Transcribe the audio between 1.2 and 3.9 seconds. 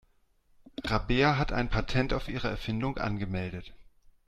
hat ein Patent auf ihre Erfindung angemeldet.